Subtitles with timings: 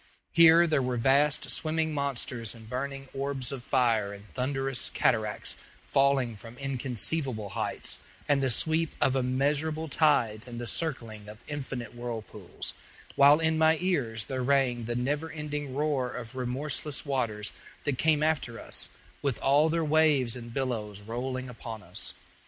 [0.31, 6.35] Here there were vast swimming monsters and burning orbs of fire and thunderous cataracts falling
[6.35, 12.73] from inconceivable heights, and the sweep of immeasurable tides and the circling of infinite whirlpools;
[13.15, 17.51] while in my ears there rang the never ending roar of remorseless waters
[17.83, 18.89] that came after us,
[19.21, 22.15] with all their waves and billows rolling upon us.